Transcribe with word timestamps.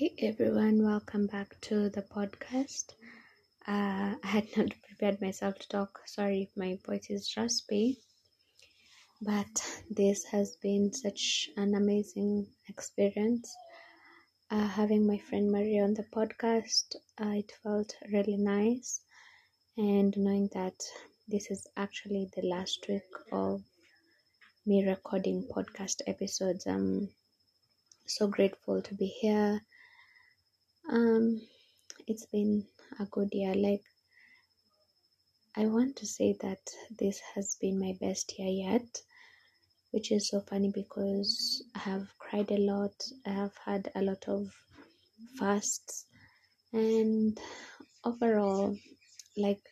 Hey 0.00 0.14
everyone, 0.22 0.82
welcome 0.82 1.26
back 1.26 1.60
to 1.60 1.90
the 1.90 2.00
podcast. 2.00 2.94
Uh, 3.68 4.16
I 4.24 4.26
had 4.26 4.46
not 4.56 4.72
prepared 4.88 5.20
myself 5.20 5.58
to 5.58 5.68
talk. 5.68 6.00
Sorry 6.06 6.44
if 6.44 6.56
my 6.56 6.78
voice 6.86 7.10
is 7.10 7.34
raspy, 7.36 7.98
but 9.20 9.62
this 9.90 10.24
has 10.24 10.56
been 10.62 10.90
such 10.94 11.50
an 11.58 11.74
amazing 11.74 12.46
experience. 12.66 13.54
Uh, 14.50 14.66
having 14.66 15.06
my 15.06 15.18
friend 15.18 15.52
Maria 15.52 15.84
on 15.84 15.92
the 15.92 16.06
podcast, 16.16 16.96
uh, 17.20 17.36
it 17.36 17.52
felt 17.62 17.94
really 18.10 18.38
nice, 18.38 19.02
and 19.76 20.16
knowing 20.16 20.48
that 20.54 20.80
this 21.28 21.50
is 21.50 21.66
actually 21.76 22.30
the 22.34 22.48
last 22.48 22.86
week 22.88 23.02
of 23.32 23.60
me 24.64 24.88
recording 24.88 25.46
podcast 25.54 25.96
episodes. 26.06 26.66
I'm 26.66 27.10
so 28.06 28.28
grateful 28.28 28.80
to 28.80 28.94
be 28.94 29.04
here 29.20 29.60
um, 30.90 31.40
it's 32.06 32.26
been 32.26 32.66
a 32.98 33.06
good 33.06 33.28
year. 33.32 33.54
Like, 33.54 33.82
I 35.56 35.66
want 35.66 35.96
to 35.96 36.06
say 36.06 36.36
that 36.42 36.60
this 36.98 37.20
has 37.34 37.56
been 37.60 37.78
my 37.80 37.94
best 38.00 38.38
year 38.38 38.48
yet, 38.48 39.02
which 39.92 40.12
is 40.12 40.28
so 40.28 40.40
funny 40.40 40.70
because 40.74 41.64
I 41.74 41.80
have 41.80 42.08
cried 42.18 42.50
a 42.50 42.58
lot. 42.58 42.92
I 43.26 43.30
have 43.30 43.56
had 43.64 43.90
a 43.94 44.02
lot 44.02 44.24
of 44.28 44.52
fasts, 45.38 46.06
and 46.72 47.38
overall, 48.04 48.76
like, 49.36 49.62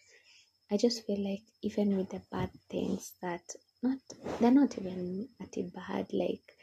I 0.71 0.77
just 0.77 1.07
feel 1.07 1.23
like 1.23 1.43
even 1.63 1.97
with 1.97 2.11
the 2.11 2.23
bad 2.31 2.51
things 2.71 3.13
that 3.23 3.43
not 3.83 3.99
they're 4.41 4.51
not 4.51 4.77
even 4.79 5.29
at 5.41 5.57
it 5.57 5.73
bad 5.75 6.13
like 6.13 6.58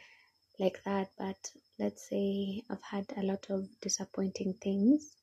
like 0.58 0.82
that 0.84 1.10
but 1.18 1.50
let's 1.78 2.08
say 2.08 2.62
I've 2.70 2.82
had 2.82 3.06
a 3.16 3.22
lot 3.22 3.46
of 3.50 3.68
disappointing 3.80 4.54
things, 4.62 5.16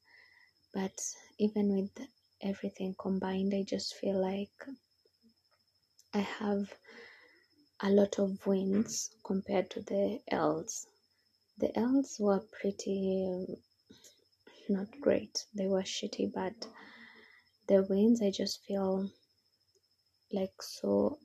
but 0.74 0.94
even 1.40 1.76
with 1.76 2.08
everything 2.42 2.96
combined, 3.00 3.54
I 3.56 3.64
just 3.64 3.96
feel 3.96 4.22
like 4.22 4.52
I 6.14 6.20
have 6.20 6.72
a 7.82 7.90
lot 7.90 8.20
of 8.20 8.46
wins 8.46 9.10
compared 9.26 9.72
to 9.72 9.82
the 9.82 10.22
L's. 10.28 10.86
The 11.58 11.78
L's 11.78 12.18
were 12.20 12.42
pretty 12.62 13.26
um, 13.28 13.58
not 14.70 14.88
great, 15.02 15.46
they 15.56 15.68
were 15.68 15.82
shitty, 15.82 16.32
but 16.34 16.54
the 17.68 17.84
wins, 17.90 18.22
I 18.22 18.30
just 18.30 18.64
feel 18.66 19.10
like 20.32 20.62
so 20.62 21.18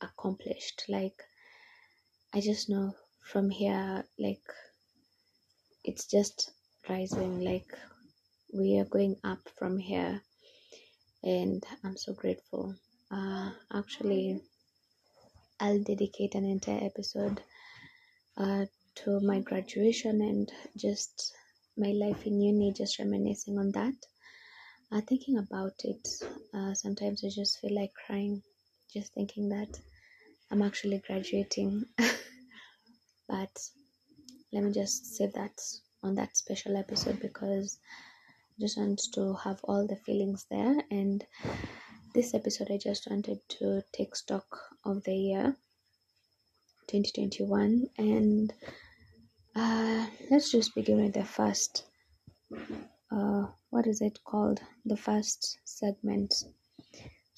accomplished. 0.00 0.84
Like, 0.88 1.22
I 2.34 2.40
just 2.40 2.68
know 2.68 2.94
from 3.32 3.50
here 3.50 4.04
like 4.18 4.42
it's 5.84 6.06
just 6.06 6.50
rising 6.88 7.40
like 7.40 7.66
we 8.52 8.78
are 8.78 8.84
going 8.84 9.16
up 9.24 9.48
from 9.58 9.78
here. 9.78 10.22
And 11.22 11.64
i'm 11.84 11.96
so 11.96 12.12
grateful. 12.12 12.74
Uh 13.10 13.50
actually 13.72 14.40
i'll 15.60 15.82
dedicate 15.82 16.34
an 16.34 16.44
entire 16.44 16.84
episode 16.84 17.40
uh 18.36 18.66
to 18.96 19.20
my 19.20 19.40
graduation 19.40 20.20
and 20.20 20.52
just 20.76 21.32
my 21.76 21.92
life 21.92 22.26
in 22.26 22.40
uni 22.40 22.72
just 22.72 22.98
reminiscing 22.98 23.58
on 23.58 23.70
that. 23.72 23.94
Uh, 24.92 25.00
thinking 25.00 25.38
about 25.38 25.74
it 25.84 26.06
uh, 26.54 26.72
sometimes 26.74 27.24
i 27.24 27.28
just 27.28 27.58
feel 27.60 27.74
like 27.74 27.92
crying 28.06 28.42
just 28.92 29.12
thinking 29.14 29.48
that 29.48 29.80
i'm 30.50 30.62
actually 30.62 31.02
graduating 31.06 31.84
but 33.28 33.50
let 34.52 34.62
me 34.64 34.72
just 34.72 35.16
save 35.16 35.32
that 35.34 35.60
on 36.02 36.14
that 36.14 36.36
special 36.36 36.76
episode 36.76 37.20
because 37.20 37.78
I 38.58 38.60
just 38.60 38.78
want 38.78 39.02
to 39.14 39.34
have 39.34 39.60
all 39.64 39.86
the 39.86 39.96
feelings 39.96 40.46
there. 40.50 40.76
And 40.90 41.22
this 42.14 42.32
episode 42.32 42.68
I 42.70 42.78
just 42.78 43.06
wanted 43.10 43.40
to 43.58 43.82
take 43.92 44.16
stock 44.16 44.46
of 44.84 45.02
the 45.04 45.14
year 45.14 45.56
2021 46.86 47.86
and 47.98 48.52
uh, 49.54 50.06
let's 50.30 50.50
just 50.50 50.74
begin 50.74 51.02
with 51.02 51.12
the 51.12 51.24
first 51.24 51.84
uh, 53.10 53.46
what 53.70 53.86
is 53.86 54.00
it 54.00 54.18
called? 54.24 54.60
The 54.84 54.96
first 54.96 55.58
segment. 55.64 56.34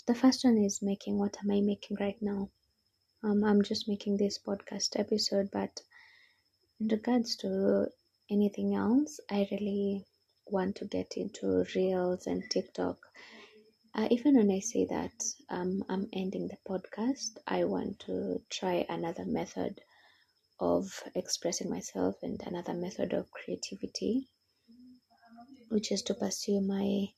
The 0.07 0.15
first 0.15 0.45
one 0.45 0.59
is 0.59 0.81
making 0.83 1.19
what 1.19 1.37
am 1.43 1.51
I 1.51 1.61
making 1.61 1.97
right 1.99 2.17
now 2.21 2.51
um, 3.28 3.44
I'm 3.44 3.62
just 3.62 3.89
making 3.89 4.16
this 4.16 4.39
podcast 4.39 4.99
episode, 4.99 5.50
but 5.53 5.83
in 6.81 6.89
regards 6.89 7.37
to 7.37 7.89
anything 8.31 8.75
else, 8.75 9.21
I 9.31 9.47
really 9.50 10.06
want 10.47 10.77
to 10.77 10.87
get 10.87 11.12
into 11.16 11.67
Reels 11.75 12.27
and 12.27 12.43
TikTok. 12.50 12.97
Uh, 13.94 14.09
even 14.11 14.37
when 14.37 14.50
I 14.50 14.61
say 14.61 14.87
that 14.87 15.12
um, 15.50 15.84
I'm 15.91 16.09
ending 16.12 16.49
the 16.49 16.56
podcast, 16.67 17.37
I 17.47 17.65
want 17.65 17.99
to 18.06 18.41
try 18.49 18.87
another 18.88 19.27
method 19.27 19.78
of 20.59 21.03
expressing 21.15 21.69
myself 21.69 22.17
and 22.22 22.41
another 22.47 22.72
method 22.72 23.12
of 23.12 23.31
creativity, 23.31 24.28
which 25.69 25.93
is 25.93 26.00
to 26.03 26.15
pursue 26.15 26.62
my 26.62 27.09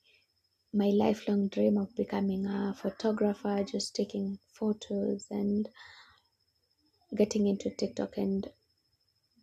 my 0.72 0.91
lifelong 0.94 1.48
dream 1.48 1.76
of 1.78 1.94
becoming 1.97 2.47
a 2.47 2.75
photographer, 2.75 3.64
just 3.64 3.97
taking 3.97 4.38
photos 4.53 5.26
and 5.31 5.69
getting 7.16 7.48
into 7.48 7.70
TikTok 7.70 8.16
and 8.19 8.48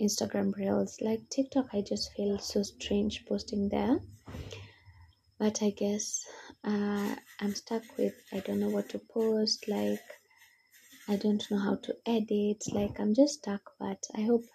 Instagram 0.01 0.55
Reels. 0.55 0.99
Like 1.01 1.29
TikTok, 1.29 1.67
I 1.73 1.81
just 1.81 2.13
feel 2.13 2.39
so 2.39 2.63
strange 2.63 3.25
posting 3.25 3.67
there. 3.67 3.99
But 5.37 5.61
I 5.61 5.71
guess 5.71 6.25
uh, 6.63 7.15
I'm 7.41 7.55
stuck 7.55 7.83
with 7.97 8.15
I 8.31 8.39
don't 8.39 8.59
know 8.61 8.69
what 8.69 8.89
to 8.89 8.99
post. 8.99 9.67
Like 9.67 9.99
I 11.09 11.17
don't 11.17 11.43
know 11.51 11.59
how 11.59 11.75
to 11.75 11.95
edit. 12.05 12.63
Like 12.71 12.99
I'm 12.99 13.13
just 13.13 13.39
stuck. 13.39 13.73
But 13.79 14.01
I 14.15 14.21
hope 14.21 14.45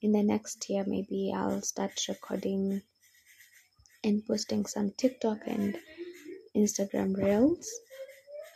in 0.00 0.12
the 0.12 0.22
next 0.22 0.70
year 0.70 0.84
maybe 0.86 1.32
I'll 1.34 1.62
start 1.62 2.00
recording 2.08 2.82
and 4.04 4.24
posting 4.24 4.66
some 4.66 4.92
TikTok 4.96 5.38
and 5.46 5.76
Instagram 6.56 7.16
Reels. 7.16 7.68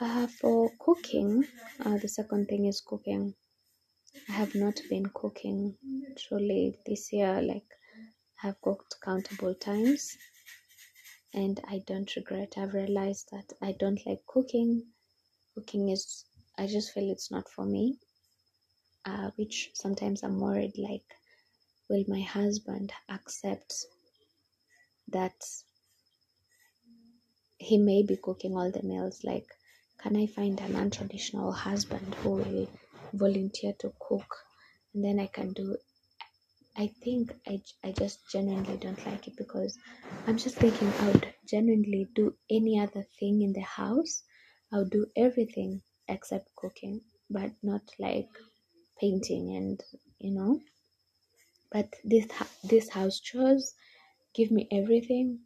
Uh, 0.01 0.27
for 0.27 0.71
cooking, 0.79 1.45
uh, 1.85 1.99
the 1.99 2.09
second 2.09 2.47
thing 2.49 2.65
is 2.65 2.81
cooking. 2.81 3.35
I 4.29 4.33
have 4.33 4.55
not 4.55 4.81
been 4.89 5.07
cooking 5.15 5.77
truly 6.17 6.79
this 6.87 7.13
year. 7.13 7.43
Like 7.43 7.69
I 8.43 8.47
have 8.47 8.61
cooked 8.63 8.97
countable 9.05 9.55
times, 9.55 10.17
and 11.35 11.61
I 11.69 11.83
don't 11.87 12.17
regret. 12.17 12.55
I've 12.57 12.73
realized 12.75 13.29
that 13.33 13.53
I 13.61 13.73
don't 13.79 14.01
like 14.07 14.25
cooking. 14.27 14.87
Cooking 15.55 15.91
is 15.91 16.25
I 16.59 16.67
just 16.67 16.93
feel 16.93 17.11
it's 17.11 17.31
not 17.31 17.49
for 17.51 17.67
me. 17.67 17.99
Uh, 19.05 19.31
which 19.37 19.71
sometimes 19.75 20.23
I'm 20.23 20.41
worried 20.41 20.77
like, 20.77 21.05
will 21.89 22.05
my 22.09 22.21
husband 22.21 22.93
accept 23.09 23.75
that 25.09 25.35
he 27.61 27.79
may 27.79 28.03
be 28.03 28.17
cooking 28.17 28.57
all 28.57 28.71
the 28.73 28.83
meals? 28.83 29.23
Like, 29.25 29.47
can 29.99 30.17
I 30.17 30.27
find 30.27 30.59
a 30.61 30.69
non 30.69 30.91
traditional 30.91 31.53
husband 31.53 32.15
who 32.17 32.31
will 32.31 32.69
volunteer 33.13 33.75
to 33.81 33.93
cook 34.01 34.37
and 34.95 35.05
then 35.05 35.21
I 35.21 35.27
can 35.29 35.53
do 35.53 35.77
I 36.77 36.89
think 37.05 37.33
I, 37.47 37.63
I 37.85 37.93
just 37.93 38.21
genuinely 38.33 38.77
don't 38.79 39.05
like 39.07 39.29
it 39.29 39.37
because 39.37 39.79
I'm 40.27 40.39
just 40.39 40.57
thinking 40.57 40.89
I 40.89 41.11
would 41.11 41.35
genuinely 41.47 42.09
do 42.15 42.35
any 42.49 42.81
other 42.81 43.05
thing 43.19 43.43
in 43.43 43.53
the 43.53 43.61
house. 43.61 44.23
I 44.73 44.79
would 44.79 44.91
do 44.91 45.07
everything 45.17 45.83
except 46.09 46.49
cooking, 46.57 47.03
but 47.29 47.53
not 47.63 47.83
like 47.99 48.31
painting 49.01 49.57
and 49.57 49.81
you 50.19 50.31
know. 50.33 50.61
But 51.73 51.89
this 52.05 52.27
this 52.65 52.89
house 52.89 53.21
chores 53.21 53.75
give 54.35 54.51
me 54.51 54.69
everything 54.73 55.41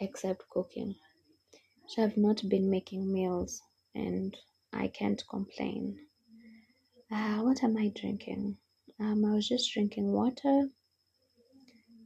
except 0.00 0.48
cooking. 0.50 0.96
So 1.88 2.02
I've 2.02 2.16
not 2.16 2.42
been 2.48 2.68
making 2.68 3.12
meals 3.12 3.62
and 3.94 4.36
I 4.72 4.88
can't 4.88 5.22
complain. 5.28 5.98
Uh, 7.10 7.38
what 7.42 7.62
am 7.62 7.76
I 7.76 7.92
drinking? 7.94 8.58
Um, 8.98 9.24
I 9.24 9.34
was 9.34 9.48
just 9.48 9.72
drinking 9.72 10.12
water. 10.12 10.68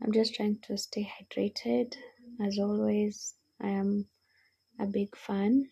I'm 0.02 0.12
just 0.12 0.34
trying 0.34 0.58
to 0.64 0.76
stay 0.76 1.10
hydrated. 1.10 1.94
As 2.40 2.58
always, 2.58 3.34
I 3.60 3.68
am 3.70 4.06
a 4.78 4.86
big 4.86 5.16
fan 5.16 5.70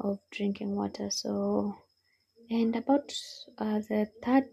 of 0.00 0.20
drinking 0.30 0.76
water. 0.76 1.10
So, 1.10 1.76
and 2.50 2.74
about 2.76 3.12
uh, 3.58 3.80
the 3.80 4.10
third, 4.22 4.44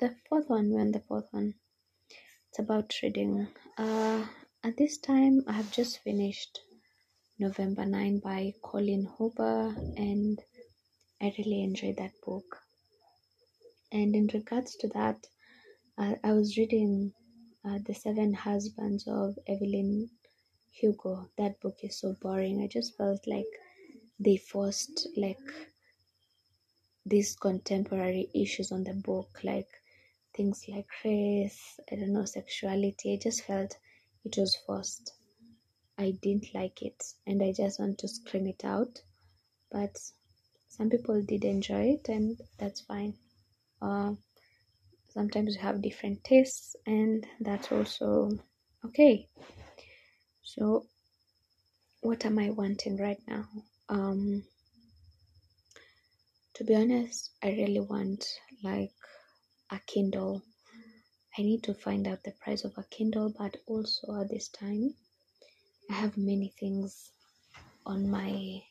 the 0.00 0.16
fourth 0.28 0.48
one, 0.48 0.70
when 0.70 0.92
the 0.92 1.00
fourth 1.00 1.26
one, 1.30 1.54
it's 2.48 2.58
about 2.58 2.94
reading. 3.02 3.48
Uh, 3.76 4.26
at 4.62 4.78
this 4.78 4.96
time, 4.96 5.42
I 5.46 5.52
have 5.52 5.70
just 5.70 5.98
finished 5.98 6.60
November 7.36 7.84
9 7.84 8.20
by 8.20 8.54
Colleen 8.62 9.08
Hoover, 9.18 9.74
and 9.96 10.40
I 11.20 11.34
really 11.36 11.64
enjoyed 11.64 11.96
that 11.96 12.12
book. 12.24 12.62
And 13.90 14.14
in 14.14 14.28
regards 14.32 14.76
to 14.76 14.88
that, 14.88 15.26
I, 15.98 16.16
I 16.22 16.32
was 16.32 16.56
reading 16.56 17.12
uh, 17.64 17.78
The 17.84 17.94
Seven 17.94 18.34
Husbands 18.34 19.08
of 19.08 19.36
Evelyn 19.48 20.10
Hugo. 20.70 21.28
That 21.36 21.58
book 21.60 21.78
is 21.82 21.98
so 21.98 22.14
boring. 22.20 22.62
I 22.62 22.68
just 22.68 22.96
felt 22.96 23.26
like 23.26 23.50
they 24.20 24.36
forced 24.36 25.08
like 25.16 25.38
these 27.04 27.34
contemporary 27.34 28.30
issues 28.32 28.70
on 28.70 28.84
the 28.84 28.94
book, 28.94 29.40
like 29.42 29.68
things 30.36 30.64
like 30.68 30.86
race, 31.04 31.80
I 31.90 31.96
don't 31.96 32.12
know, 32.12 32.26
sexuality. 32.26 33.14
I 33.14 33.18
just 33.20 33.42
felt 33.42 33.76
it 34.24 34.36
was 34.38 34.56
forced. 34.66 35.14
I 35.98 36.12
didn't 36.22 36.54
like 36.54 36.82
it 36.82 37.02
and 37.26 37.42
I 37.42 37.52
just 37.52 37.78
want 37.78 37.98
to 37.98 38.08
scream 38.08 38.46
it 38.48 38.64
out. 38.64 39.00
But 39.70 39.96
some 40.68 40.90
people 40.90 41.22
did 41.22 41.44
enjoy 41.44 41.98
it 42.00 42.08
and 42.08 42.36
that's 42.58 42.80
fine. 42.80 43.14
Uh, 43.80 44.14
sometimes 45.08 45.54
you 45.54 45.60
have 45.60 45.82
different 45.82 46.24
tastes 46.24 46.74
and 46.86 47.26
that's 47.40 47.70
also 47.70 48.30
okay. 48.84 49.28
So, 50.42 50.86
what 52.00 52.24
am 52.24 52.38
I 52.38 52.50
wanting 52.50 52.96
right 52.96 53.20
now? 53.26 53.48
Um, 53.88 54.44
to 56.54 56.64
be 56.64 56.74
honest, 56.74 57.30
I 57.42 57.48
really 57.50 57.80
want 57.80 58.26
like 58.62 58.92
a 59.70 59.80
Kindle. 59.86 60.42
I 61.38 61.42
need 61.42 61.62
to 61.64 61.74
find 61.74 62.06
out 62.06 62.22
the 62.24 62.32
price 62.32 62.64
of 62.64 62.72
a 62.78 62.84
Kindle, 62.90 63.32
but 63.36 63.56
also 63.66 64.20
at 64.20 64.28
this 64.28 64.48
time, 64.48 64.94
I 65.90 65.94
have 65.94 66.16
many 66.16 66.52
things 66.58 67.10
on 67.86 68.08
my 68.10 68.62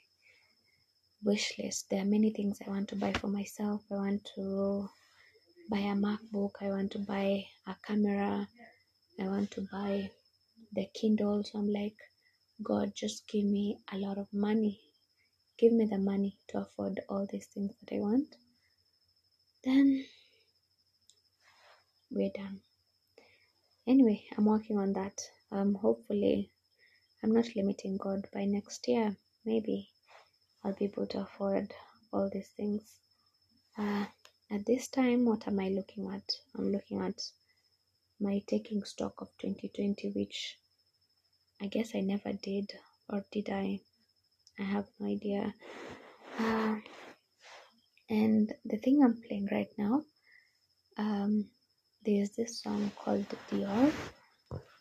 wish 1.24 1.54
list. 1.60 1.88
There 1.90 2.02
are 2.02 2.06
many 2.06 2.32
things 2.32 2.60
I 2.66 2.70
want 2.70 2.90
to 2.90 2.96
buy 2.96 3.14
for 3.14 3.28
myself. 3.28 3.82
I 3.92 3.96
want 3.96 4.30
to 4.36 4.90
buy 5.70 5.80
a 5.80 5.96
MacBook. 5.96 6.52
I 6.62 6.70
want 6.70 6.92
to 6.94 7.00
buy 7.00 7.46
a 7.68 7.76
camera. 7.86 8.48
I 9.20 9.24
want 9.26 9.52
to 9.52 9.68
buy 9.72 10.10
the 10.74 10.88
Kindle. 10.94 11.44
So 11.44 11.60
I'm 11.60 11.72
like, 11.72 11.98
God, 12.64 12.94
just 12.96 13.28
give 13.28 13.46
me 13.46 13.80
a 13.94 13.98
lot 13.98 14.18
of 14.18 14.28
money. 14.34 14.82
Give 15.60 15.74
me 15.74 15.86
the 15.86 16.00
money 16.00 16.38
to 16.50 16.60
afford 16.60 17.02
all 17.10 17.28
these 17.32 17.48
things 17.48 17.74
that 17.82 17.96
I 17.96 18.00
want. 18.00 18.36
Then 19.64 20.06
we're 22.12 22.32
done. 22.36 22.62
Anyway, 23.88 24.24
I'm 24.38 24.46
working 24.46 24.80
on 24.80 24.94
that. 24.94 25.22
Um, 25.52 25.76
hopefully, 25.76 26.53
I'm 27.24 27.32
not 27.32 27.56
limiting 27.56 27.96
God 27.96 28.28
by 28.34 28.44
next 28.44 28.86
year. 28.86 29.16
Maybe 29.46 29.88
I'll 30.62 30.76
be 30.76 30.86
able 30.86 31.08
to 31.08 31.22
afford 31.22 31.74
all 32.12 32.30
these 32.30 32.50
things. 32.58 32.84
Uh, 33.78 34.06
at 34.52 34.66
this 34.66 34.90
time, 34.90 35.26
what 35.26 35.48
am 35.48 35.58
I 35.62 35.70
looking 35.70 36.12
at? 36.14 36.24
I'm 36.58 36.70
looking 36.74 37.02
at 37.02 37.22
my 38.20 38.42
taking 38.46 38.84
stock 38.84 39.22
of 39.22 39.30
2020, 39.40 40.12
which 40.14 40.58
I 41.62 41.68
guess 41.68 41.96
I 41.96 42.02
never 42.02 42.34
did, 42.34 42.70
or 43.08 43.24
did 43.32 43.50
I? 43.50 43.80
I 44.60 44.64
have 44.64 44.86
no 45.00 45.08
idea. 45.08 45.54
Uh, 46.38 46.76
and 48.10 48.54
the 48.66 48.78
thing 48.78 49.02
I'm 49.02 49.22
playing 49.26 49.48
right 49.50 49.72
now, 49.78 50.04
um, 50.98 51.48
there's 52.06 52.32
this 52.32 52.62
song 52.62 52.92
called 52.98 53.26
Dior. 53.50 53.94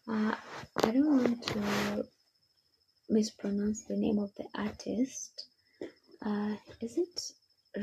Uh, 0.09 0.35
I 0.83 0.91
don't 0.91 1.23
want 1.23 1.47
to 1.47 2.09
mispronounce 3.12 3.85
the 3.85 3.97
name 3.97 4.19
of 4.19 4.31
the 4.37 4.47
artist. 4.55 5.47
Uh, 6.25 6.55
is 6.81 6.97
it 6.99 7.20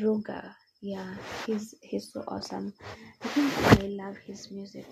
Ruger? 0.01 0.53
Yeah, 0.81 1.15
he's 1.45 1.75
he's 1.81 2.11
so 2.11 2.23
awesome. 2.27 2.73
I 3.21 3.27
think 3.27 3.83
I 3.83 3.87
love 3.87 4.17
his 4.17 4.49
music 4.49 4.85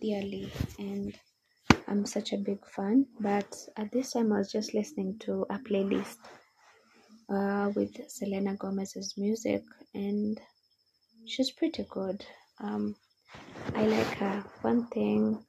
dearly, 0.00 0.52
and 0.78 1.14
I'm 1.88 2.06
such 2.06 2.32
a 2.32 2.36
big 2.38 2.64
fan. 2.66 3.06
But 3.18 3.56
at 3.76 3.90
this 3.92 4.12
time, 4.12 4.32
I 4.32 4.38
was 4.38 4.52
just 4.52 4.74
listening 4.74 5.18
to 5.20 5.46
a 5.50 5.58
playlist 5.58 6.18
uh, 7.28 7.70
with 7.74 8.10
Selena 8.10 8.56
Gomez's 8.56 9.14
music, 9.16 9.62
and 9.94 10.40
she's 11.26 11.50
pretty 11.50 11.86
good. 11.88 12.24
Um, 12.60 12.94
I 13.74 13.86
like 13.86 14.12
her. 14.18 14.44
One 14.62 14.86
thing 14.88 15.44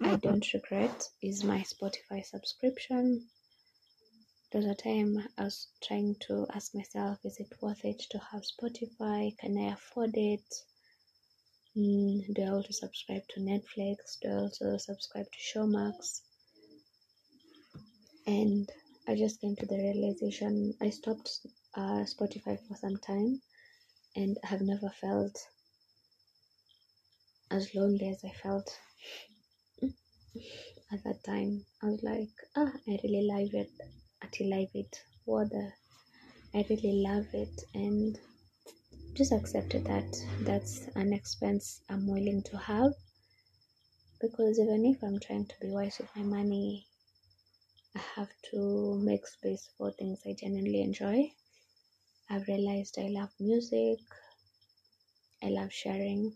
I 0.00 0.16
don't 0.16 0.52
regret 0.52 1.08
is 1.22 1.42
my 1.42 1.60
Spotify 1.60 2.24
subscription. 2.24 3.28
There 4.52 4.60
was 4.60 4.70
a 4.70 4.74
time 4.74 5.26
I 5.38 5.44
was 5.44 5.68
trying 5.82 6.16
to 6.28 6.46
ask 6.54 6.74
myself, 6.74 7.18
is 7.24 7.38
it 7.40 7.52
worth 7.62 7.84
it 7.84 8.00
to 8.10 8.18
have 8.18 8.42
Spotify? 8.42 9.36
Can 9.38 9.56
I 9.56 9.72
afford 9.72 10.10
it? 10.14 10.54
Mm, 11.76 12.34
do 12.34 12.42
I 12.42 12.48
also 12.48 12.72
subscribe 12.72 13.26
to 13.30 13.40
Netflix? 13.40 14.18
Do 14.20 14.28
I 14.28 14.34
also 14.34 14.76
subscribe 14.76 15.26
to 15.32 15.58
Showmax? 15.58 16.20
And 18.26 18.68
I 19.08 19.14
just 19.14 19.40
came 19.40 19.56
to 19.56 19.66
the 19.66 19.78
realization 19.78 20.74
I 20.80 20.90
stopped 20.90 21.46
uh, 21.74 22.04
Spotify 22.04 22.58
for 22.68 22.76
some 22.76 22.98
time 22.98 23.40
and 24.14 24.36
I 24.44 24.48
have 24.48 24.60
never 24.62 24.90
felt 25.00 25.38
as 27.50 27.74
lonely 27.74 28.08
as 28.10 28.22
I 28.24 28.32
felt 28.42 28.78
at 30.92 31.02
that 31.04 31.22
time. 31.24 31.64
I 31.82 31.86
was 31.86 32.02
like, 32.02 32.30
ah, 32.56 32.72
I 32.88 32.98
really 33.02 33.26
love 33.26 33.54
it. 33.54 33.70
I 34.22 34.28
love 34.44 34.68
it. 34.74 35.00
What 35.24 35.50
the? 35.50 35.72
I 36.54 36.64
really 36.70 37.02
love 37.02 37.26
it, 37.32 37.64
and 37.74 38.18
just 39.14 39.32
accepted 39.32 39.84
that 39.86 40.16
that's 40.40 40.88
an 40.94 41.12
expense 41.12 41.80
I'm 41.88 42.06
willing 42.06 42.42
to 42.50 42.56
have. 42.58 42.92
Because 44.20 44.58
even 44.58 44.84
if 44.86 45.02
I'm 45.02 45.20
trying 45.20 45.46
to 45.46 45.54
be 45.60 45.68
wise 45.68 45.98
with 45.98 46.08
my 46.16 46.22
money, 46.22 46.86
I 47.94 48.00
have 48.14 48.30
to 48.50 49.00
make 49.02 49.26
space 49.26 49.68
for 49.76 49.90
things 49.92 50.20
I 50.26 50.34
genuinely 50.38 50.82
enjoy. 50.82 51.32
I've 52.28 52.46
realized 52.48 52.98
I 52.98 53.08
love 53.08 53.30
music. 53.40 53.98
I 55.42 55.48
love 55.48 55.72
sharing 55.72 56.34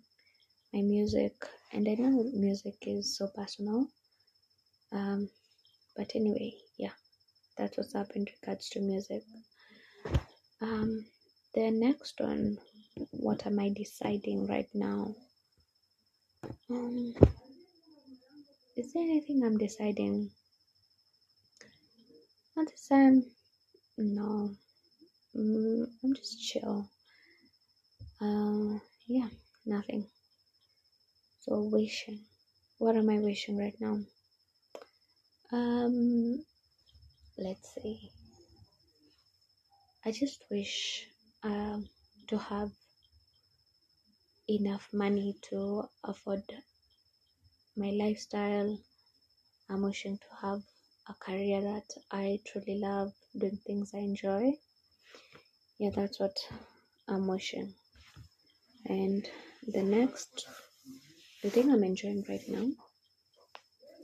my 0.73 0.83
music 0.83 1.35
and 1.73 1.89
i 1.89 1.95
know 1.95 2.25
music 2.35 2.77
is 2.83 3.17
so 3.17 3.27
personal 3.35 3.87
um 4.93 5.29
but 5.97 6.11
anyway 6.15 6.53
yeah 6.79 6.93
that's 7.61 7.77
what's 7.77 7.95
up 7.95 8.11
in 8.15 8.25
regards 8.41 8.71
to 8.71 8.81
music. 8.81 9.23
Um 10.63 11.05
the 11.55 11.71
next 11.71 12.15
one 12.21 12.59
what 13.11 13.47
am 13.47 13.59
i 13.59 13.69
deciding 13.69 14.47
right 14.47 14.69
now? 14.73 15.15
Um 16.71 17.15
is 18.77 18.93
there 18.93 19.03
anything 19.03 19.43
i'm 19.45 19.59
deciding? 19.59 20.31
At 22.59 22.69
this 22.69 22.89
time 22.89 23.25
no. 23.99 24.55
Mm, 25.37 25.87
i'm 26.03 26.15
just 26.15 26.41
chill. 26.43 26.89
Uh 28.21 28.79
yeah 29.07 29.29
nothing 29.67 30.07
so 31.51 31.63
wishing. 31.63 32.21
What 32.79 32.95
am 32.95 33.11
I 33.11 33.19
wishing 33.19 33.59
right 33.59 33.75
now? 33.81 33.99
Um 35.51 36.45
let's 37.37 37.75
see. 37.75 38.13
I 40.07 40.13
just 40.13 40.45
wish 40.49 41.09
um 41.43 41.89
to 42.29 42.39
have 42.39 42.71
enough 44.49 44.89
money 44.93 45.35
to 45.51 45.89
afford 46.05 46.45
my 47.77 47.91
lifestyle. 47.91 48.79
I'm 49.69 49.83
wishing 49.83 50.19
to 50.19 50.47
have 50.47 50.63
a 51.09 51.15
career 51.15 51.61
that 51.63 51.89
I 52.13 52.39
truly 52.47 52.79
love, 52.79 53.13
doing 53.37 53.59
things 53.67 53.91
I 53.93 53.99
enjoy. 53.99 54.53
Yeah, 55.81 55.91
that's 55.97 56.21
what 56.21 56.39
I'm 57.09 57.27
wishing. 57.27 57.75
And 58.87 59.29
the 59.67 59.83
next 59.83 60.47
the 61.43 61.51
thing 61.51 61.71
I'm 61.71 61.85
enjoying 61.85 62.25
right 62.29 62.47
now 62.49 62.69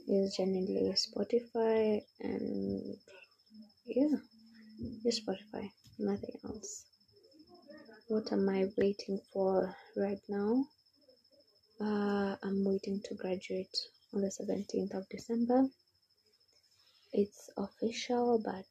is 0.07 0.35
genuinely 0.35 0.93
Spotify 0.95 2.01
and 2.19 2.97
yeah, 3.85 4.17
just 5.03 5.25
Spotify, 5.25 5.69
nothing 5.99 6.35
else. 6.43 6.85
What 8.07 8.31
am 8.31 8.49
I 8.49 8.65
waiting 8.75 9.19
for 9.31 9.75
right 9.95 10.21
now? 10.27 10.65
Uh, 11.79 12.35
I'm 12.41 12.65
waiting 12.65 13.01
to 13.05 13.13
graduate 13.13 13.77
on 14.13 14.21
the 14.21 14.31
17th 14.31 14.95
of 14.95 15.07
December. 15.09 15.67
It's 17.13 17.49
official, 17.55 18.41
but 18.43 18.65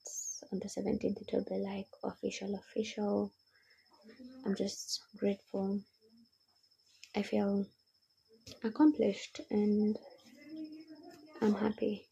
on 0.53 0.59
the 0.59 0.69
17th 0.69 1.21
it 1.21 1.31
will 1.33 1.45
be 1.49 1.59
like 1.59 1.89
official, 2.03 2.55
official. 2.57 3.33
I'm 4.45 4.57
just 4.57 5.03
grateful. 5.17 5.81
I 7.15 7.23
feel 7.23 7.67
accomplished 8.62 9.41
and 9.50 9.97
I'm 11.41 11.55
happy. 11.55 12.07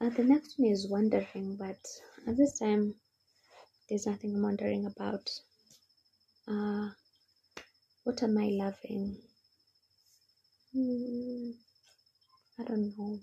Uh, 0.00 0.10
the 0.10 0.24
next 0.24 0.58
one 0.58 0.70
is 0.70 0.88
wondering, 0.88 1.56
but 1.56 1.78
at 2.26 2.36
this 2.36 2.58
time, 2.58 2.94
there's 3.88 4.06
nothing 4.06 4.34
I'm 4.34 4.42
wondering 4.42 4.86
about. 4.86 5.28
Uh, 6.48 6.90
what 8.04 8.22
am 8.22 8.38
I 8.38 8.50
loving? 8.52 9.16
Hmm. 10.74 11.50
I 12.58 12.64
don't 12.64 12.92
know 12.96 13.18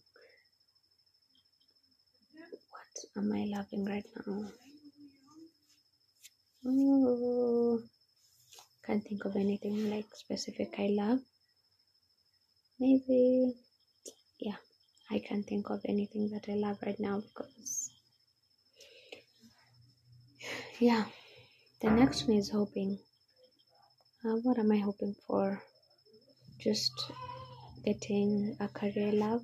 what 2.70 3.24
am 3.24 3.32
I 3.32 3.46
loving 3.56 3.86
right 3.86 4.06
now. 4.26 4.50
Oh, 6.66 7.80
can't 8.86 9.04
think 9.04 9.26
of 9.26 9.36
anything 9.36 9.90
like 9.90 10.08
specific 10.14 10.76
I 10.78 10.90
love. 10.92 11.20
Maybe, 12.80 13.56
yeah, 14.40 14.58
I 15.10 15.18
can't 15.20 15.46
think 15.46 15.70
of 15.72 15.82
anything 15.86 16.30
that 16.30 16.46
I 16.48 16.54
love 16.54 16.78
right 16.86 17.00
now 17.00 17.22
because, 17.22 17.90
yeah, 20.80 21.06
the 21.82 21.90
next 21.90 22.28
one 22.28 22.38
is 22.38 22.52
hoping. 22.52 23.00
Uh, 24.24 24.36
what 24.44 24.60
am 24.60 24.72
I 24.72 24.78
hoping 24.78 25.16
for? 25.26 25.64
Just 26.60 26.94
getting 27.84 28.56
a 28.60 28.68
career 28.68 29.12
love, 29.12 29.44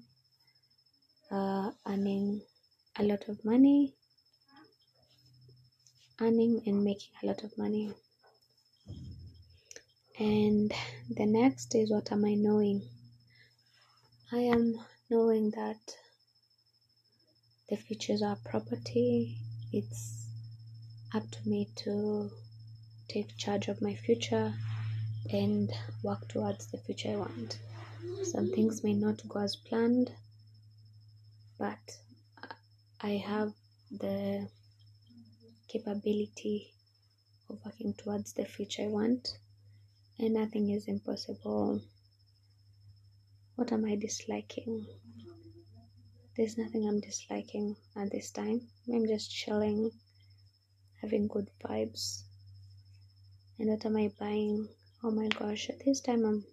uh, 1.32 1.72
earning 1.88 2.42
a 3.00 3.04
lot 3.04 3.28
of 3.30 3.44
money, 3.44 3.96
earning 6.22 6.62
and 6.68 6.84
making 6.84 7.14
a 7.24 7.26
lot 7.26 7.44
of 7.44 7.58
money. 7.58 7.92
And 10.20 10.72
the 11.10 11.26
next 11.26 11.74
is 11.74 11.90
what 11.90 12.12
am 12.12 12.26
I 12.26 12.36
knowing? 12.36 12.84
I 14.36 14.40
am 14.40 14.80
knowing 15.12 15.52
that 15.52 15.96
the 17.70 17.76
future 17.78 18.14
is 18.14 18.24
our 18.24 18.36
property. 18.38 19.38
It's 19.72 20.26
up 21.14 21.30
to 21.30 21.48
me 21.48 21.70
to 21.76 22.32
take 23.08 23.38
charge 23.38 23.68
of 23.68 23.80
my 23.80 23.94
future 23.94 24.52
and 25.30 25.72
work 26.02 26.28
towards 26.30 26.66
the 26.66 26.80
future 26.80 27.10
I 27.12 27.18
want. 27.18 27.60
Some 28.24 28.50
things 28.50 28.84
may 28.84 28.94
not 28.94 29.22
go 29.30 29.40
as 29.40 29.56
planned, 29.56 30.12
but 31.60 32.00
I 33.02 33.12
have 33.18 33.54
the 33.92 34.50
capability 35.68 36.74
of 37.52 37.60
working 37.64 37.94
towards 37.94 38.34
the 38.34 38.46
future 38.46 38.82
I 38.82 38.88
want, 38.88 39.38
and 40.18 40.34
nothing 40.34 40.72
is 40.72 40.88
impossible. 40.88 41.84
What 43.56 43.72
am 43.72 43.86
I 43.86 43.96
disliking? 43.96 44.88
There's 46.36 46.58
nothing 46.58 46.88
I'm 46.88 47.00
disliking 47.00 47.76
at 47.96 48.10
this 48.12 48.32
time. 48.32 48.62
I'm 48.92 49.06
just 49.06 49.30
chilling, 49.30 49.92
having 51.02 51.28
good 51.28 51.52
vibes. 51.64 52.24
And 53.60 53.70
what 53.70 53.86
am 53.86 53.96
I 53.96 54.12
buying? 54.20 54.68
Oh 55.04 55.12
my 55.12 55.28
gosh, 55.28 55.70
at 55.70 55.86
this 55.86 56.02
time 56.02 56.26
I'm 56.26 56.44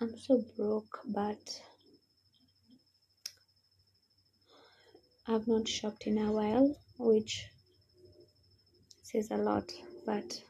I'm 0.00 0.16
so 0.16 0.44
broke, 0.56 1.00
but 1.06 1.60
I've 5.26 5.48
not 5.48 5.66
shopped 5.66 6.06
in 6.06 6.18
a 6.18 6.30
while, 6.30 6.76
which 6.98 7.46
says 9.02 9.32
a 9.32 9.36
lot. 9.36 9.72
But 10.06 10.40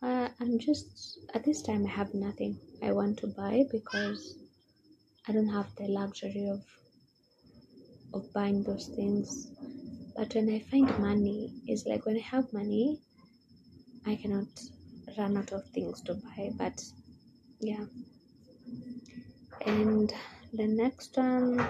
uh, 0.00 0.28
I'm 0.38 0.60
just 0.60 1.18
at 1.34 1.44
this 1.44 1.60
time 1.62 1.84
I 1.84 1.90
have 1.90 2.14
nothing 2.14 2.60
I 2.82 2.92
want 2.92 3.18
to 3.18 3.26
buy 3.26 3.64
because 3.70 4.36
I 5.26 5.32
don't 5.32 5.48
have 5.48 5.74
the 5.76 5.88
luxury 5.88 6.48
of 6.48 6.62
of 8.14 8.32
buying 8.32 8.62
those 8.62 8.88
things. 8.88 9.50
But 10.16 10.34
when 10.34 10.48
I 10.50 10.60
find 10.60 10.98
money, 10.98 11.52
it's 11.66 11.86
like 11.86 12.06
when 12.06 12.16
I 12.16 12.20
have 12.20 12.52
money, 12.52 13.00
I 14.06 14.16
cannot 14.16 14.48
run 15.16 15.36
out 15.36 15.52
of 15.52 15.64
things 15.66 16.00
to 16.02 16.14
buy. 16.14 16.50
But 16.56 16.82
yeah, 17.60 17.84
and 19.66 20.12
the 20.52 20.66
next 20.66 21.16
one 21.16 21.66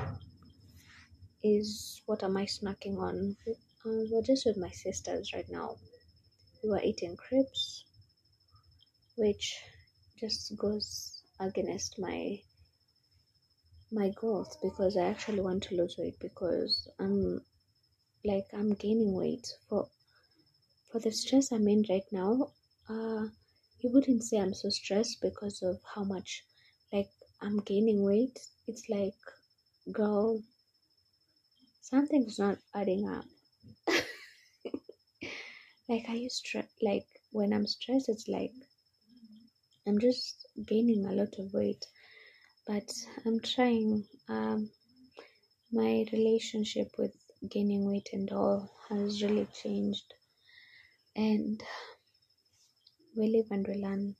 is 1.42 2.02
what 2.06 2.22
am 2.22 2.36
I 2.36 2.44
snacking 2.44 2.98
on? 2.98 3.36
Uh, 3.48 4.04
we're 4.10 4.22
just 4.22 4.46
with 4.46 4.56
my 4.56 4.70
sisters 4.70 5.32
right 5.34 5.48
now. 5.48 5.76
We 6.62 6.70
were 6.70 6.82
eating 6.82 7.16
crepes, 7.16 7.84
which 9.16 9.60
just 10.18 10.56
goes 10.56 11.22
against 11.40 11.98
my 11.98 12.40
my 13.90 14.10
goals 14.20 14.58
because 14.62 14.96
I 14.96 15.04
actually 15.06 15.40
want 15.40 15.62
to 15.64 15.76
lose 15.76 15.96
weight 15.98 16.18
because 16.20 16.88
I'm 16.98 17.40
like 18.24 18.46
I'm 18.52 18.74
gaining 18.74 19.14
weight 19.14 19.46
for 19.68 19.88
for 20.90 20.98
the 21.00 21.12
stress 21.12 21.52
I'm 21.52 21.68
in 21.68 21.84
right 21.88 22.06
now. 22.12 22.52
Uh, 22.88 23.28
you 23.80 23.90
wouldn't 23.90 24.24
say 24.24 24.38
I'm 24.38 24.54
so 24.54 24.68
stressed 24.70 25.20
because 25.20 25.62
of 25.62 25.80
how 25.94 26.04
much 26.04 26.44
like 26.92 27.10
I'm 27.40 27.58
gaining 27.60 28.02
weight. 28.02 28.38
It's 28.66 28.88
like, 28.88 29.14
girl, 29.92 30.42
something's 31.80 32.38
not 32.38 32.58
adding 32.74 33.08
up. 33.08 33.24
like 35.88 36.04
I 36.08 36.14
used 36.14 36.46
to 36.52 36.64
like 36.82 37.06
when 37.30 37.52
I'm 37.52 37.66
stressed, 37.66 38.08
it's 38.08 38.28
like 38.28 38.52
I'm 39.88 39.98
just 39.98 40.46
gaining 40.66 41.06
a 41.06 41.12
lot 41.12 41.34
of 41.38 41.52
weight 41.52 41.84
but 42.68 42.92
I'm 43.24 43.40
trying. 43.40 44.04
Um, 44.28 44.70
my 45.72 46.04
relationship 46.12 46.88
with 46.98 47.12
gaining 47.50 47.90
weight 47.90 48.10
and 48.12 48.30
all 48.30 48.70
has 48.90 49.22
really 49.22 49.48
changed, 49.62 50.04
and 51.16 51.62
we 53.16 53.28
live 53.28 53.46
and 53.50 53.66
we 53.66 53.82
learn. 53.82 54.16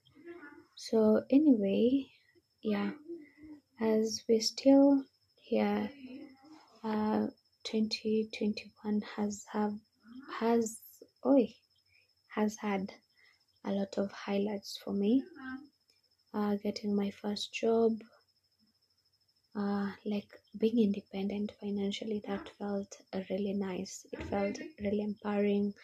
So 0.77 1.25
anyway, 1.31 2.07
yeah, 2.63 2.93
as 3.81 4.23
we're 4.29 4.41
still 4.41 5.05
here, 5.43 5.91
uh, 6.83 7.27
2021 7.65 9.03
has 9.17 9.45
have 9.53 9.75
has 10.41 10.79
oi 11.27 11.55
has 12.35 12.57
had 12.57 12.95
a 13.65 13.73
lot 13.73 13.99
of 13.99 14.11
highlights 14.13 14.79
for 14.83 14.93
me. 14.93 15.23
Uh, 16.35 16.57
getting 16.57 16.95
my 16.95 17.11
first 17.11 17.53
job, 17.53 17.93
uh, 19.57 19.91
like 20.05 20.29
being 20.59 20.79
independent 20.79 21.53
financially 21.61 22.23
that 22.27 22.49
felt 22.59 22.97
really 23.31 23.55
nice. 23.55 24.07
It 24.13 24.23
felt 24.29 24.59
really 24.81 25.03
empowering. 25.03 25.75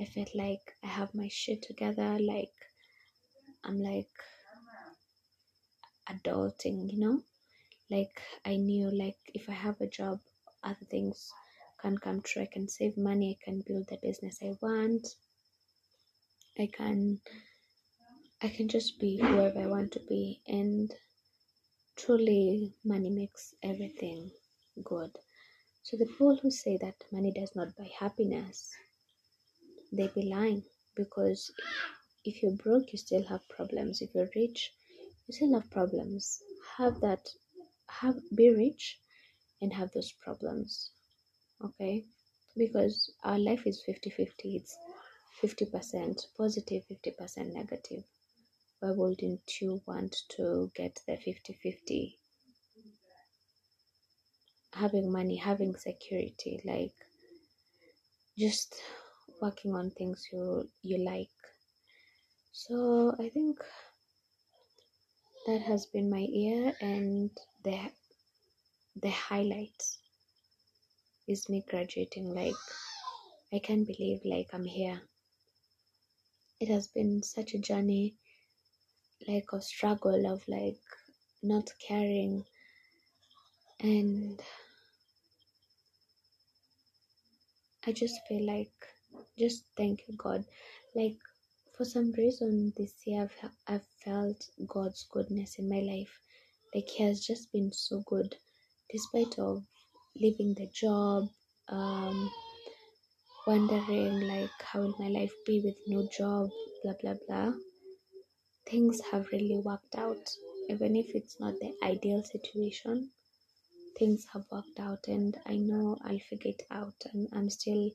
I 0.00 0.04
felt 0.04 0.34
like 0.34 0.76
i 0.84 0.86
have 0.86 1.14
my 1.14 1.28
shit 1.28 1.62
together 1.62 2.18
like 2.20 2.52
i'm 3.64 3.78
like 3.78 4.12
adulting 6.10 6.90
you 6.92 6.98
know? 6.98 7.22
Like 7.90 8.20
i 8.44 8.56
knew 8.56 8.90
like 8.90 9.18
if 9.34 9.48
i 9.48 9.52
have 9.52 9.80
a 9.80 9.86
job 9.86 10.20
other 10.62 10.84
things 10.90 11.32
can 11.80 11.96
come 11.98 12.20
true. 12.22 12.42
I 12.42 12.46
can 12.46 12.68
save 12.68 12.96
money 12.96 13.38
i 13.40 13.44
can 13.44 13.62
build 13.66 13.86
the 13.88 13.98
business 14.02 14.38
i 14.42 14.52
want 14.60 15.06
i 16.58 16.66
can 16.66 17.20
i 18.42 18.48
can 18.48 18.68
just 18.68 18.98
be 19.00 19.16
whoever 19.18 19.60
i 19.60 19.66
want 19.66 19.92
to 19.92 20.00
be 20.08 20.40
and 20.46 20.92
truly 21.96 22.74
money 22.84 23.10
makes 23.10 23.54
everything 23.62 24.30
good. 24.84 25.10
So 25.82 25.96
the 25.96 26.06
people 26.06 26.36
who 26.42 26.50
say 26.50 26.76
that 26.80 26.94
money 27.12 27.32
does 27.32 27.52
not 27.56 27.76
buy 27.76 27.88
happiness, 27.98 28.70
they 29.92 30.08
be 30.14 30.22
lying 30.22 30.62
because 30.94 31.50
if 32.24 32.42
you're 32.42 32.56
broke, 32.56 32.92
you 32.92 32.98
still 32.98 33.24
have 33.28 33.48
problems. 33.48 34.02
If 34.02 34.14
you're 34.14 34.28
rich, 34.34 34.72
you 35.26 35.34
still 35.34 35.54
have 35.54 35.70
problems. 35.70 36.40
Have 36.76 37.00
that, 37.00 37.26
have 37.88 38.16
be 38.34 38.50
rich, 38.50 38.98
and 39.62 39.72
have 39.72 39.90
those 39.94 40.12
problems. 40.12 40.90
Okay, 41.64 42.04
because 42.56 43.12
our 43.24 43.38
life 43.38 43.66
is 43.66 43.82
50-50. 43.88 44.56
It's 44.56 44.76
50% 45.42 46.26
positive, 46.36 46.84
50% 46.90 47.52
negative. 47.52 48.04
Why 48.80 48.90
wouldn't 48.92 49.60
you 49.60 49.82
want 49.86 50.16
to 50.36 50.70
get 50.74 51.00
the 51.06 51.16
50 51.16 51.52
50 51.52 52.18
having 54.72 55.10
money 55.10 55.36
having 55.36 55.74
security 55.74 56.60
like 56.64 56.92
just 58.38 58.74
working 59.40 59.74
on 59.74 59.90
things 59.90 60.28
you 60.30 60.68
you 60.82 60.98
like. 60.98 61.28
So 62.52 63.14
i 63.18 63.28
think 63.28 63.58
that 65.46 65.62
has 65.62 65.86
been 65.86 66.10
my 66.10 66.26
year 66.28 66.74
and 66.80 67.30
the 67.64 67.78
the 69.02 69.10
highlight 69.10 69.82
is 71.28 71.48
me 71.48 71.64
graduating 71.70 72.34
like 72.34 72.62
i 73.52 73.58
can't 73.58 73.86
believe 73.86 74.20
like 74.24 74.48
i'm 74.52 74.64
here 74.64 75.00
it 76.60 76.68
has 76.68 76.88
been 76.88 77.22
such 77.22 77.54
a 77.54 77.58
journey 77.58 78.16
like 79.26 79.46
a 79.52 79.60
struggle 79.60 80.32
of 80.32 80.42
like 80.48 80.78
not 81.42 81.68
caring. 81.86 82.44
And 83.80 84.40
I 87.86 87.92
just 87.92 88.20
feel 88.28 88.46
like 88.46 88.72
just 89.38 89.64
thank 89.76 90.02
you 90.08 90.16
God. 90.16 90.44
Like 90.94 91.16
for 91.76 91.84
some 91.84 92.12
reason 92.12 92.72
this 92.76 92.94
year 93.06 93.22
I've, 93.42 93.50
I've 93.66 93.86
felt 94.04 94.48
God's 94.66 95.06
goodness 95.10 95.56
in 95.58 95.68
my 95.68 95.80
life. 95.80 96.20
Like 96.74 96.88
he 96.88 97.04
has 97.04 97.20
just 97.24 97.52
been 97.52 97.72
so 97.72 98.02
good 98.06 98.34
despite 98.90 99.38
of 99.38 99.64
leaving 100.14 100.54
the 100.54 100.68
job 100.72 101.28
um 101.68 102.30
wondering 103.46 104.20
like 104.28 104.50
how 104.62 104.80
will 104.80 104.96
my 104.98 105.08
life 105.08 105.32
be 105.46 105.60
with 105.60 105.76
no 105.86 106.08
job 106.08 106.50
blah 106.82 106.94
blah 107.00 107.14
blah. 107.26 107.52
Things 108.68 109.00
have 109.12 109.28
really 109.32 109.60
worked 109.64 109.94
out. 109.96 110.28
Even 110.68 110.96
if 110.96 111.14
it's 111.14 111.38
not 111.40 111.54
the 111.60 111.74
ideal 111.82 112.22
situation 112.24 113.10
things 113.98 114.26
have 114.32 114.44
worked 114.50 114.78
out 114.78 115.06
and 115.08 115.38
i 115.46 115.56
know 115.56 115.96
i'll 116.04 116.18
figure 116.18 116.50
it 116.50 116.62
out 116.70 116.94
and 117.12 117.28
i'm 117.32 117.48
still 117.48 117.90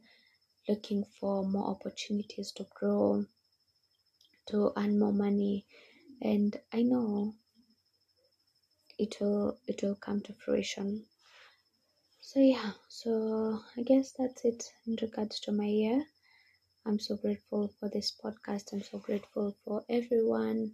looking 0.67 1.03
for 1.19 1.43
more 1.45 1.67
opportunities 1.67 2.51
to 2.51 2.65
grow 2.75 3.25
to 4.47 4.71
earn 4.77 4.99
more 4.99 5.13
money. 5.13 5.65
And 6.21 6.59
i 6.73 6.81
know 6.81 7.35
it 8.97 9.17
will 9.19 9.59
it 9.67 9.81
will 9.83 9.95
come 9.95 10.21
to 10.21 10.33
fruition 10.33 11.05
so 12.21 12.39
yeah 12.39 12.71
so 12.87 13.11
i 13.77 13.81
guess 13.81 14.13
that's 14.17 14.45
it 14.45 14.63
in 14.87 14.97
regards 15.01 15.39
to 15.41 15.51
my 15.51 15.65
year. 15.65 16.05
I'm 16.85 16.99
so 16.99 17.17
grateful 17.17 17.69
for 17.79 17.89
this 17.89 18.13
podcast. 18.23 18.73
I'm 18.73 18.83
so 18.83 18.97
grateful 18.99 19.55
for 19.65 19.83
everyone 19.89 20.73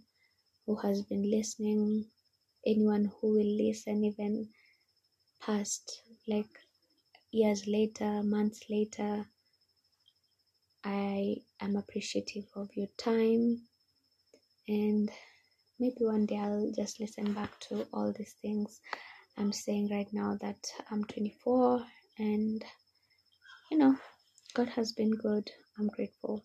who 0.66 0.76
has 0.76 1.02
been 1.02 1.30
listening 1.30 2.06
anyone 2.66 3.12
who 3.20 3.28
will 3.36 3.56
listen 3.66 4.04
even 4.04 4.48
past 5.40 6.02
like 6.28 6.50
years 7.32 7.66
later 7.66 8.22
months 8.22 8.62
later. 8.70 9.26
I 10.84 11.36
am 11.60 11.76
appreciative 11.76 12.46
of 12.56 12.70
your 12.76 12.88
time 12.98 13.62
and 14.68 15.10
maybe 15.80 16.04
one 16.04 16.26
day 16.26 16.38
i'll 16.38 16.72
just 16.76 17.00
listen 17.00 17.32
back 17.32 17.58
to 17.60 17.86
all 17.92 18.12
these 18.12 18.34
things 18.42 18.80
I'm 19.38 19.52
saying 19.52 19.90
right 19.90 20.08
now 20.12 20.36
that 20.40 20.58
I'm 20.90 21.04
24 21.04 21.84
and 22.18 22.64
you 23.70 23.78
know, 23.78 23.96
God 24.54 24.68
has 24.70 24.92
been 24.92 25.12
good. 25.12 25.50
I'm 25.78 25.88
grateful. 25.88 26.44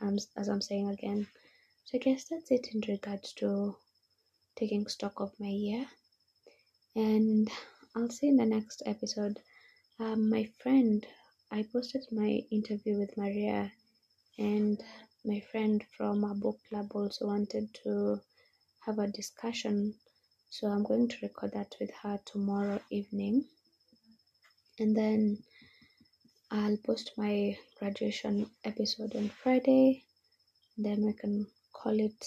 Um, 0.00 0.18
as 0.36 0.48
I'm 0.48 0.62
saying 0.62 0.88
again. 0.88 1.26
So 1.84 1.98
I 1.98 1.98
guess 1.98 2.24
that's 2.30 2.50
it 2.50 2.68
in 2.72 2.82
regards 2.88 3.32
to 3.34 3.76
taking 4.56 4.86
stock 4.86 5.14
of 5.18 5.32
my 5.38 5.48
year. 5.48 5.86
And 6.96 7.50
I'll 7.96 8.10
see 8.10 8.28
in 8.28 8.36
the 8.36 8.46
next 8.46 8.82
episode. 8.86 9.38
Um, 10.00 10.30
my 10.30 10.48
friend, 10.62 11.06
I 11.50 11.64
posted 11.72 12.02
my 12.12 12.40
interview 12.50 12.98
with 12.98 13.16
Maria, 13.16 13.70
and 14.38 14.80
my 15.24 15.40
friend 15.52 15.84
from 15.96 16.24
our 16.24 16.34
book 16.34 16.58
club 16.68 16.92
also 16.94 17.26
wanted 17.26 17.68
to 17.84 18.20
have 18.86 18.98
a 18.98 19.08
discussion 19.08 19.94
so 20.52 20.66
I'm 20.66 20.82
going 20.84 21.08
to 21.08 21.16
record 21.22 21.52
that 21.54 21.74
with 21.80 21.90
her 22.02 22.20
tomorrow 22.26 22.78
evening. 22.90 23.46
And 24.78 24.94
then 24.94 25.38
I'll 26.50 26.76
post 26.76 27.12
my 27.16 27.56
graduation 27.78 28.50
episode 28.62 29.16
on 29.16 29.30
Friday. 29.30 30.04
Then 30.76 31.06
we 31.06 31.14
can 31.14 31.46
call 31.72 31.98
it 31.98 32.22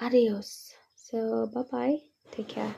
adios. 0.00 0.72
So 0.94 1.50
bye 1.52 1.62
bye. 1.68 1.98
Take 2.30 2.48
care. 2.48 2.76